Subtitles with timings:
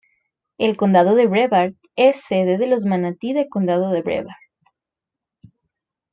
[0.57, 4.35] El condado de Brevard es sede de los Manatí del Condado de Brevard.